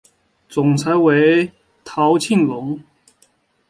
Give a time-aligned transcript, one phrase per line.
[0.49, 1.51] 总裁为
[1.85, 2.81] 陶庆荣。